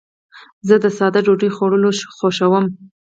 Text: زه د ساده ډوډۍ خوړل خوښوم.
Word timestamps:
زه 0.67 0.75
د 0.83 0.85
ساده 0.97 1.19
ډوډۍ 1.25 1.49
خوړل 1.55 1.83
خوښوم. 2.15 2.65